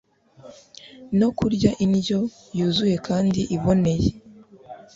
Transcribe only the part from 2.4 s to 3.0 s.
yuzuye